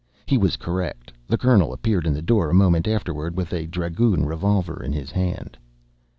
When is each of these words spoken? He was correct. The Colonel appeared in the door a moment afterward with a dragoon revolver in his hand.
He 0.25 0.35
was 0.35 0.57
correct. 0.57 1.13
The 1.27 1.37
Colonel 1.37 1.73
appeared 1.73 2.07
in 2.07 2.13
the 2.15 2.23
door 2.23 2.49
a 2.49 2.55
moment 2.55 2.87
afterward 2.87 3.37
with 3.37 3.53
a 3.53 3.67
dragoon 3.67 4.25
revolver 4.25 4.81
in 4.81 4.93
his 4.93 5.11
hand. 5.11 5.59